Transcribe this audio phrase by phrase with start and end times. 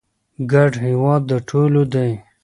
[0.51, 2.11] ګډ هېواد د ټولو دی.